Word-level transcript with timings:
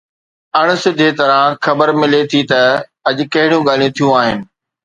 اڻ 0.59 0.67
سڌي 0.83 1.09
طرح 1.19 1.39
خبر 1.65 1.87
ملي 1.99 2.21
ٿي 2.31 2.41
ته 2.51 2.61
اڄ 3.07 3.17
ڪهڙيون 3.33 3.65
ڳالهيون 3.67 3.95
ٿيون 3.95 4.11
آهن. 4.21 4.39